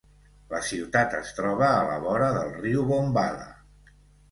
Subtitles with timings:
[0.53, 3.49] La ciutat es troba a la vora del riu Bombala.